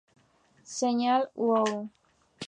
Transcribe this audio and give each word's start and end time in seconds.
Señal 0.79 1.29
Wow! 1.35 1.91